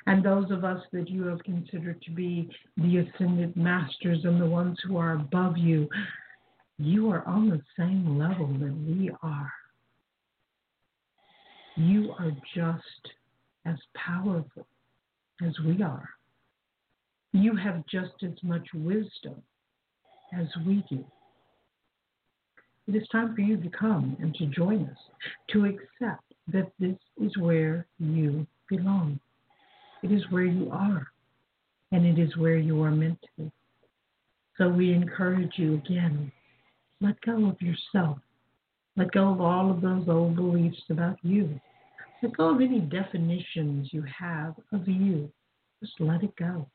[0.06, 4.46] And those of us that you have considered to be the ascended masters and the
[4.46, 5.88] ones who are above you,
[6.78, 9.52] you are on the same level that we are.
[11.76, 13.14] You are just
[13.64, 14.66] as powerful
[15.44, 16.08] as we are.
[17.32, 19.42] You have just as much wisdom
[20.38, 21.04] as we do.
[22.88, 24.98] It is time for you to come and to join us,
[25.50, 29.20] to accept that this is where you belong.
[30.02, 31.06] It is where you are,
[31.92, 33.52] and it is where you are meant to be.
[34.58, 36.32] So we encourage you again
[37.02, 38.18] let go of yourself.
[38.96, 41.60] Let go of all of those old beliefs about you.
[42.22, 45.28] Let go of any definitions you have of you.
[45.80, 46.66] Just let it go.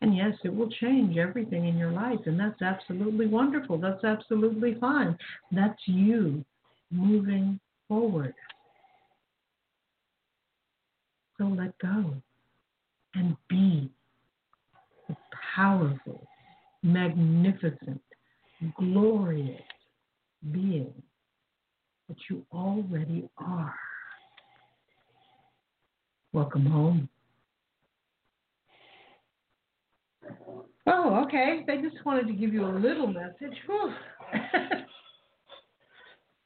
[0.00, 3.78] And yes, it will change everything in your life, and that's absolutely wonderful.
[3.78, 5.18] That's absolutely fine.
[5.50, 6.44] That's you
[6.90, 8.34] moving forward.
[11.36, 12.14] So let go
[13.14, 13.90] and be
[15.08, 15.16] the
[15.56, 16.26] powerful,
[16.82, 18.00] magnificent,
[18.76, 19.62] glorious
[20.52, 20.92] being
[22.08, 23.74] that you already are.
[26.32, 27.08] Welcome home.
[30.86, 31.64] Oh, okay.
[31.66, 33.56] They just wanted to give you a little message.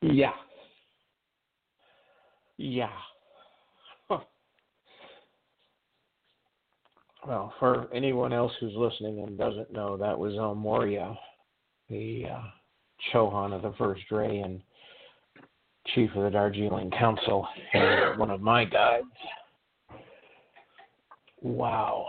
[0.03, 0.33] yeah.
[2.59, 2.91] Yeah.
[7.25, 11.17] Well, for anyone else who's listening and doesn't know, that was El Morya,
[11.89, 12.43] the uh,
[13.13, 14.61] Chohan of the First Ray and
[15.95, 19.07] chief of the Darjeeling Council, and one of my guides.
[21.41, 22.07] Wow.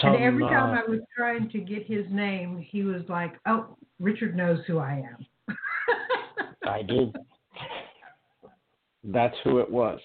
[0.00, 3.34] Some, and every time uh, I was trying to get his name, he was like,
[3.46, 5.56] "Oh, Richard knows who I am."
[6.68, 7.14] I did.
[9.04, 10.00] That's who it was.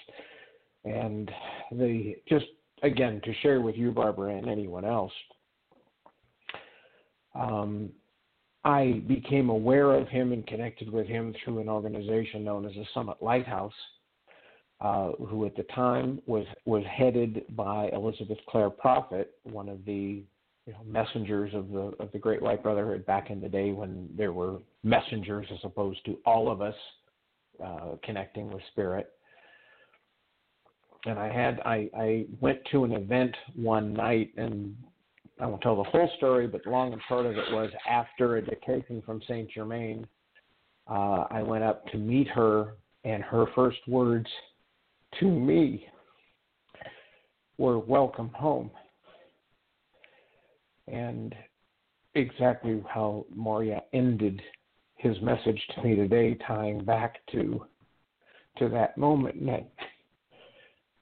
[0.85, 1.31] And
[1.71, 2.45] the just
[2.83, 5.13] again to share with you, Barbara, and anyone else,
[7.33, 7.89] um,
[8.63, 12.85] I became aware of him and connected with him through an organization known as the
[12.93, 13.73] Summit Lighthouse,
[14.81, 20.23] uh, who at the time was was headed by Elizabeth Clare Prophet, one of the
[20.65, 24.09] you know, messengers of the of the Great White Brotherhood back in the day when
[24.17, 26.75] there were messengers as opposed to all of us
[27.63, 29.11] uh, connecting with spirit.
[31.05, 34.75] And I had I, I went to an event one night and
[35.39, 38.41] I won't tell the whole story, but long and short of it was after a
[38.43, 40.07] dictation from Saint Germain,
[40.87, 44.27] uh, I went up to meet her, and her first words
[45.19, 45.87] to me
[47.57, 48.71] were "Welcome home."
[50.87, 51.35] And
[52.15, 54.41] exactly how Morya ended
[54.95, 57.65] his message to me today, tying back to
[58.57, 59.71] to that moment, and that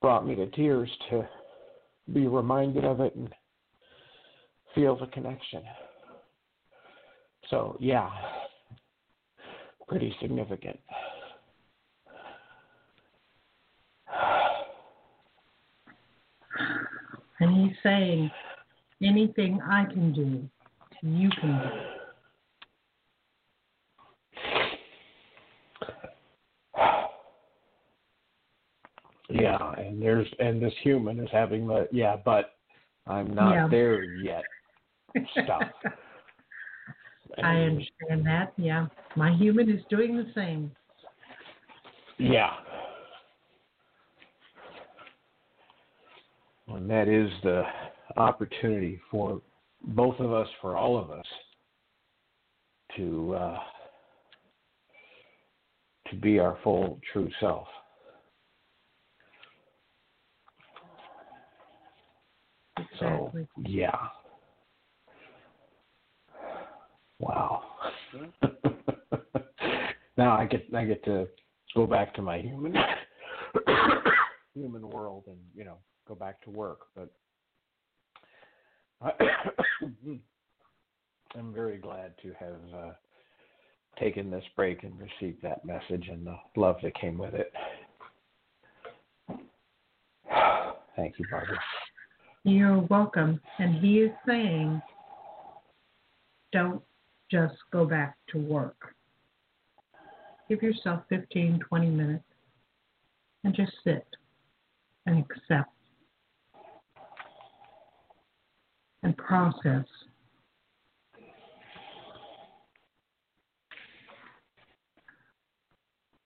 [0.01, 1.27] brought me to tears to
[2.13, 3.29] be reminded of it and
[4.75, 5.63] feel the connection.
[7.49, 8.09] So, yeah,
[9.87, 10.79] pretty significant.
[17.39, 18.29] And he's saying,
[19.01, 20.49] anything I can do,
[21.01, 21.69] you can do.
[29.31, 32.55] Yeah, and there's and this human is having the yeah, but
[33.05, 33.67] I'm not Yeah.
[33.69, 34.43] there yet.
[35.43, 35.69] Stuff.
[37.43, 38.53] I understand that.
[38.57, 38.87] Yeah.
[39.15, 40.71] My human is doing the same.
[42.17, 42.53] Yeah.
[46.75, 47.63] And that is the
[48.17, 49.41] opportunity for
[49.81, 51.25] both of us, for all of us,
[52.95, 53.57] to uh,
[56.09, 57.67] to be our full true self.
[62.77, 63.47] Exactly.
[63.55, 63.97] So yeah.
[67.19, 67.63] Wow.
[70.17, 71.27] now I get I get to
[71.75, 72.73] go back to my human
[74.53, 75.77] human world and you know
[76.09, 77.09] go back to work, but
[79.01, 79.11] I,
[81.35, 82.91] I'm very glad to have uh,
[83.99, 87.53] taken this break and received that message and the love that came with it.
[90.95, 91.59] Thank you, Barbara.
[92.43, 93.39] You're welcome.
[93.59, 94.81] And he is saying,
[96.51, 96.81] don't
[97.31, 98.95] just go back to work.
[100.49, 102.23] Give yourself 15, 20 minutes
[103.43, 104.07] and just sit
[105.05, 105.69] and accept
[109.03, 109.85] and process.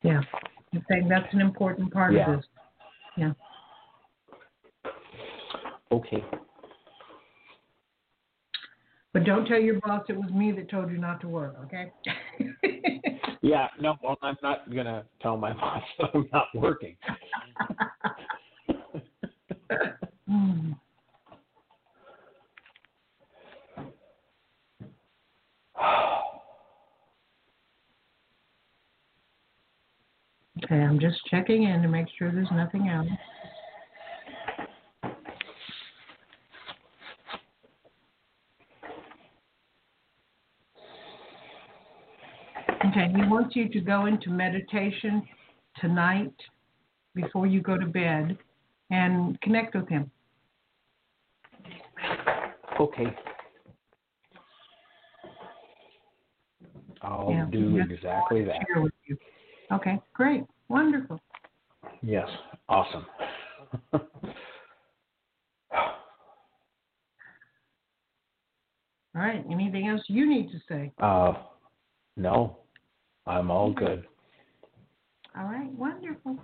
[0.02, 0.22] Yeah,
[0.74, 2.32] I'm saying that's an important part Yeah.
[2.32, 2.48] of this.
[3.16, 3.34] Yeah.
[5.92, 6.24] Okay.
[9.14, 11.92] But don't tell your boss it was me that told you not to work, okay?
[13.44, 16.96] Yeah, no, well, I'm not gonna tell my boss that I'm not working.
[20.26, 20.72] Hmm.
[30.64, 33.08] Okay, I'm just checking in to make sure there's nothing else.
[42.86, 45.24] Okay, he wants you to go into meditation
[45.82, 46.34] tonight
[47.16, 48.38] before you go to bed
[48.90, 50.12] and connect with him.
[52.80, 53.08] Okay.
[57.02, 58.66] I'll Yeah, do exactly that.
[59.70, 59.92] Share with you.
[59.94, 61.20] Okay, great, wonderful.
[62.02, 62.28] Yes,
[62.70, 63.06] awesome.
[69.16, 70.92] All right, anything else you need to say?
[71.00, 71.34] uh,
[72.16, 72.58] no,
[73.28, 74.06] I'm all good.
[75.38, 76.38] All right, wonderful.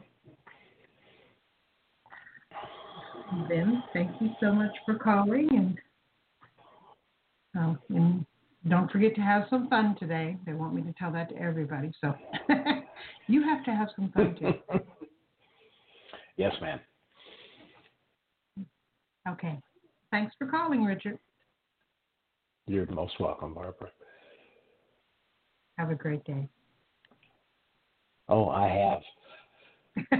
[3.47, 5.78] Ben, thank you so much for calling, and
[7.59, 8.26] uh, and
[8.68, 10.38] don't forget to have some fun today.
[10.45, 12.14] They want me to tell that to everybody, so
[13.28, 14.53] you have to have some fun too.
[16.38, 16.80] yes, ma'am.
[19.30, 19.57] Okay,
[20.12, 21.18] thanks for calling, Richard.
[22.68, 23.89] You're most welcome, Barbara.
[25.78, 26.49] Have a great day.
[28.28, 30.10] Oh, I have.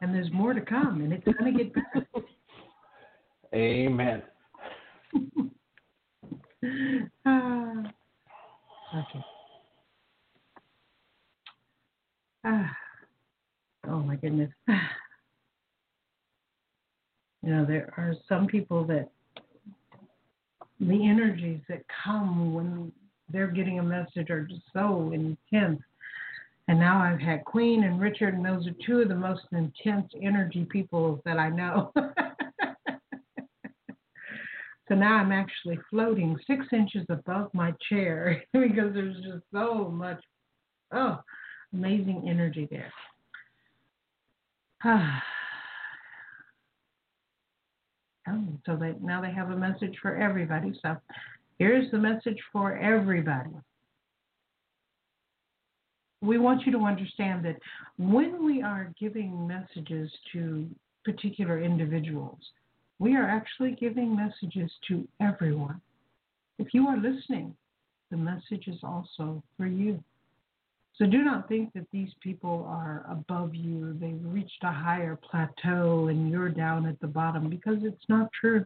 [0.00, 2.06] and there's more to come, and it's going to get better.
[3.54, 4.22] Amen.
[7.24, 7.82] Ah,
[8.94, 9.24] okay.
[12.44, 12.76] Ah,
[13.88, 14.50] oh my goodness.
[17.44, 19.08] You know, there are some people that
[20.78, 22.92] the energies that come when
[23.28, 25.82] they're getting a message are just so intense.
[26.68, 30.12] And now I've had Queen and Richard, and those are two of the most intense
[30.22, 31.92] energy people that I know.
[34.92, 40.22] so now I'm actually floating six inches above my chair because there's just so much,
[40.92, 41.18] oh,
[41.72, 42.92] amazing energy there.
[48.28, 50.78] oh, so they, now they have a message for everybody.
[50.82, 50.96] So
[51.58, 53.50] here's the message for everybody
[56.20, 57.56] we want you to understand that
[57.98, 60.68] when we are giving messages to
[61.04, 62.38] particular individuals,
[63.02, 65.80] we are actually giving messages to everyone.
[66.58, 67.54] If you are listening,
[68.10, 70.02] the message is also for you.
[70.96, 76.08] So do not think that these people are above you, they've reached a higher plateau
[76.08, 78.64] and you're down at the bottom because it's not true.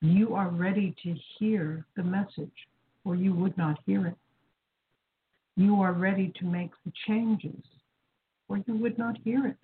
[0.00, 2.68] You are ready to hear the message,
[3.04, 4.16] or you would not hear it
[5.56, 7.62] you are ready to make the changes,
[8.48, 9.56] or you would not hear it.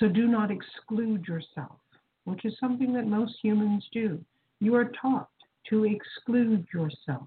[0.00, 1.78] So do not exclude yourself,
[2.24, 4.20] which is something that most humans do.
[4.60, 5.28] You are taught
[5.70, 7.26] to exclude yourself,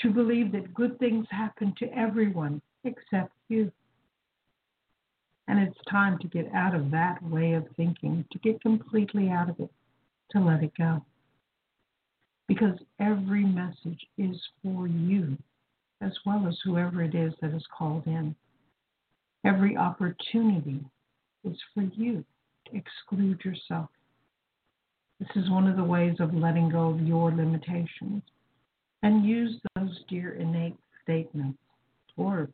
[0.00, 3.70] to believe that good things happen to everyone except you.
[5.48, 9.50] And it's time to get out of that way of thinking, to get completely out
[9.50, 9.70] of it,
[10.30, 11.04] to let it go.
[12.48, 15.36] Because every message is for you
[16.00, 18.34] as well as whoever it is that is called in.
[19.44, 20.80] Every opportunity
[21.44, 22.24] is for you
[22.66, 23.88] to exclude yourself.
[25.18, 28.22] This is one of the ways of letting go of your limitations
[29.02, 31.58] and use those dear innate statements
[32.16, 32.48] or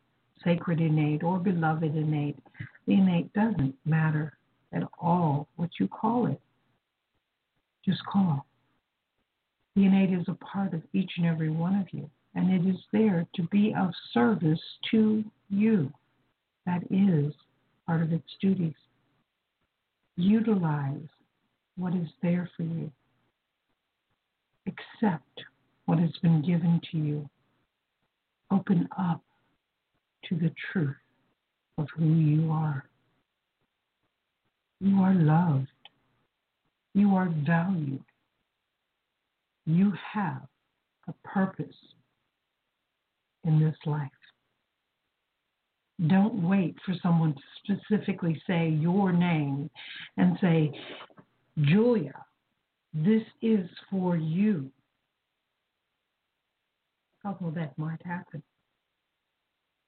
[0.44, 2.38] sacred innate or beloved innate.
[2.86, 4.34] The innate doesn't matter
[4.72, 6.40] at all what you call it.
[7.84, 8.44] Just call.
[9.76, 12.80] The innate is a part of each and every one of you and it is
[12.92, 14.60] there to be of service
[14.90, 15.92] to you.
[16.66, 17.32] That is
[17.88, 18.74] part of its duties.
[20.16, 21.08] Utilize
[21.76, 22.92] what is there for you.
[24.66, 25.40] Accept
[25.86, 27.30] what has been given to you.
[28.52, 29.22] Open up
[30.28, 30.96] to the truth
[31.78, 32.84] of who you are.
[34.80, 35.68] You are loved.
[36.94, 38.04] You are valued.
[39.64, 40.42] You have
[41.08, 41.66] a purpose
[43.44, 44.10] in this life.
[46.06, 49.68] Don't wait for someone to specifically say your name
[50.16, 50.72] and say,
[51.62, 52.14] Julia,
[52.94, 54.70] this is for you.
[57.24, 58.42] Although that might happen.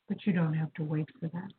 [0.08, 1.52] But you don't have to wait for that.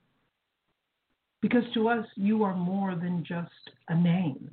[1.42, 3.50] Because to us, you are more than just
[3.88, 4.52] a name.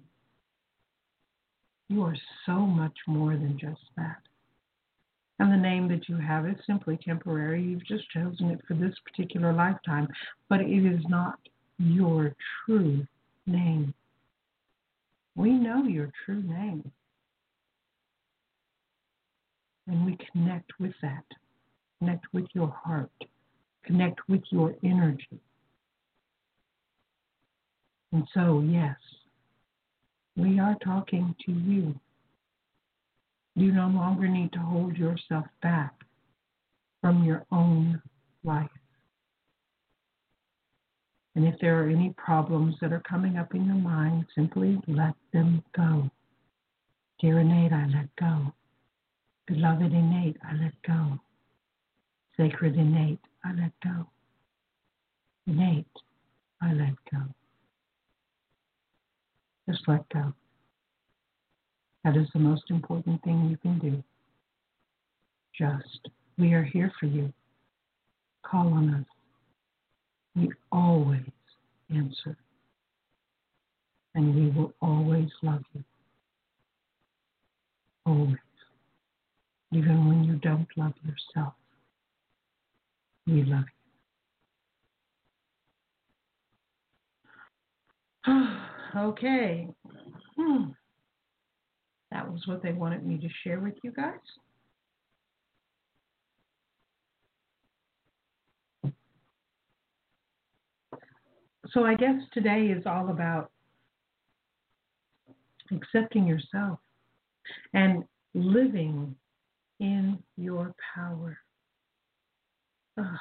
[1.89, 4.23] You are so much more than just that.
[5.41, 7.63] And the name that you have is simply temporary.
[7.63, 10.09] You've just chosen it for this particular lifetime,
[10.49, 11.39] but it is not
[11.79, 12.35] your
[12.67, 13.07] true
[13.47, 13.95] name.
[15.37, 16.91] We know your true name.
[19.87, 21.25] And we connect with that,
[21.99, 23.11] connect with your heart,
[23.85, 25.41] connect with your energy.
[28.13, 28.97] And so, yes,
[30.37, 31.99] we are talking to you.
[33.59, 35.93] You no longer need to hold yourself back
[37.01, 38.01] from your own
[38.45, 38.71] life.
[41.35, 45.15] And if there are any problems that are coming up in your mind, simply let
[45.33, 46.09] them go.
[47.21, 48.53] Dear innate, I let go.
[49.49, 51.19] Beloved innate, I let go.
[52.37, 54.07] Sacred innate, I let go.
[55.49, 55.87] Innate,
[56.63, 57.23] I let go.
[59.69, 60.33] Just let go.
[62.05, 64.03] That is the most important thing you can do.
[65.57, 67.33] Just, we are here for you.
[68.45, 69.07] Call on us.
[70.37, 71.23] We always
[71.91, 72.37] answer.
[74.15, 75.85] And we will always love you.
[78.07, 78.37] Always.
[79.73, 81.55] Even when you don't love yourself,
[83.27, 83.65] we love
[88.27, 88.49] you.
[88.97, 89.69] okay.
[90.37, 90.71] Hmm.
[92.11, 94.15] That was what they wanted me to share with you guys.
[101.73, 103.51] So I guess today is all about
[105.71, 106.79] accepting yourself
[107.75, 108.05] and
[108.35, 109.15] living
[109.81, 111.39] in your power.
[112.99, 113.17] Oh,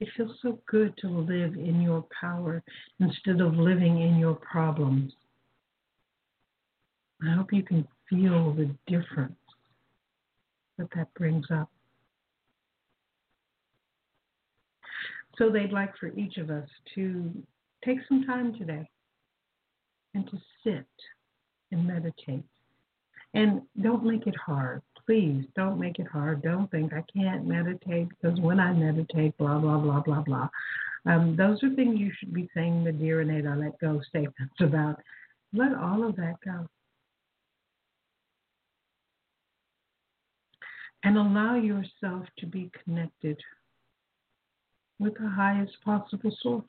[0.00, 2.62] it feels so good to live in your power
[3.00, 5.12] instead of living in your problems.
[7.26, 9.34] I hope you can feel the difference
[10.78, 11.68] that that brings up.
[15.36, 17.30] So they'd like for each of us to
[17.84, 18.88] take some time today
[20.14, 20.86] and to sit
[21.70, 22.44] and meditate.
[23.34, 24.82] And don't make it hard.
[25.06, 26.42] Please don't make it hard.
[26.42, 30.48] Don't think I can't meditate because when I meditate, blah, blah, blah, blah, blah.
[31.06, 35.00] Um, those are things you should be saying the Dear Innate Let Go statements about.
[35.52, 36.66] Let all of that go.
[41.04, 43.38] And allow yourself to be connected
[44.98, 46.64] with the highest possible source.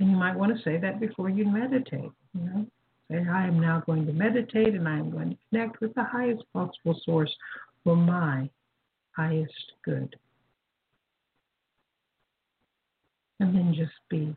[0.00, 2.10] And you might want to say that before you meditate.
[2.34, 2.66] You know,
[3.10, 6.04] say, I am now going to meditate and I am going to connect with the
[6.04, 7.34] highest possible source
[7.84, 8.50] for my
[9.12, 10.16] highest good.
[13.40, 14.34] And then just be.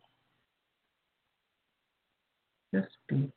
[2.74, 3.32] Just be.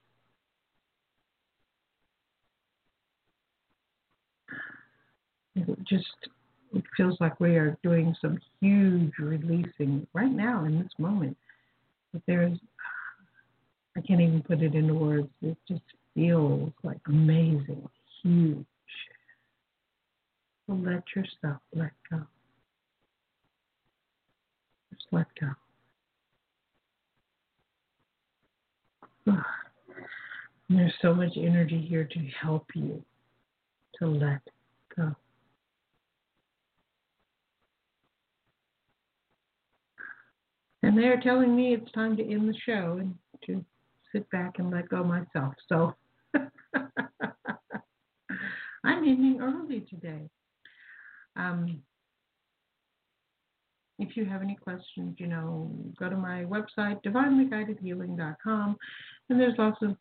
[5.69, 6.07] It just
[6.73, 11.37] it feels like we are doing some huge releasing right now in this moment.
[12.13, 12.59] But there's,
[13.97, 15.29] I can't even put it into words.
[15.43, 15.83] It just
[16.15, 17.89] feels like amazing,
[18.23, 18.65] huge.
[20.67, 22.23] So let yourself let go.
[24.93, 25.49] Just let go.
[30.69, 33.03] There's so much energy here to help you
[33.99, 34.41] to let
[34.97, 35.17] go.
[40.83, 43.14] And they're telling me it's time to end the show and
[43.47, 43.64] to
[44.12, 45.55] sit back and let go myself.
[45.68, 45.95] So
[46.35, 46.49] I'm
[48.85, 50.28] ending early today.
[51.37, 51.83] Um,
[53.99, 58.76] if you have any questions, you know, go to my website, divinelyguidedhealing.com,
[59.28, 59.97] and there's lots of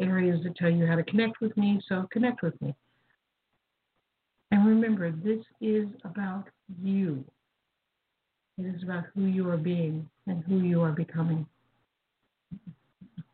[0.00, 2.74] areas that tell you how to connect with me, so connect with me.
[4.52, 6.44] And remember, this is about
[6.80, 7.24] you.
[8.58, 11.46] It is about who you are being and who you are becoming.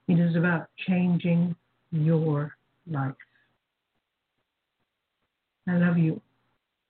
[0.09, 1.55] It is about changing
[1.91, 2.57] your
[2.91, 3.14] life.
[5.68, 6.20] I love you.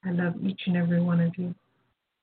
[0.04, 1.54] I love each and every one of you.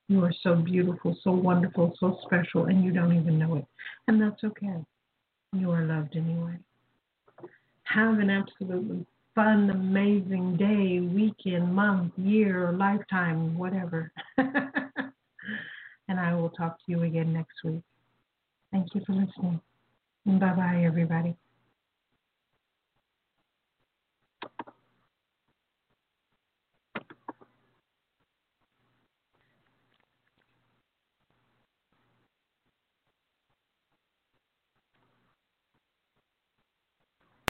[0.07, 3.65] You are so beautiful, so wonderful, so special, and you don't even know it.
[4.07, 4.78] And that's okay.
[5.51, 6.57] You are loved anyway.
[7.84, 14.11] Have an absolutely fun, amazing day, weekend, month, year, lifetime, whatever.
[16.08, 17.84] and I will talk to you again next week.
[18.72, 19.62] Thank you for listening.
[20.26, 21.36] Bye bye, everybody.